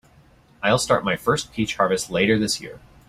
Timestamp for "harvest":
1.75-2.09